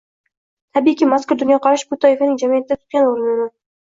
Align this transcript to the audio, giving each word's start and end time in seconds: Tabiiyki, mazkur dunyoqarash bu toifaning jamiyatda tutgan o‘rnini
Tabiiyki, 0.77 1.09
mazkur 1.11 1.37
dunyoqarash 1.41 1.83
bu 1.91 1.97
toifaning 2.05 2.39
jamiyatda 2.45 2.79
tutgan 2.81 3.11
o‘rnini 3.11 3.47